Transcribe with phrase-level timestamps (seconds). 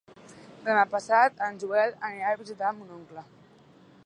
[0.69, 3.29] Demà passat en Joel anirà a visitar mon oncle.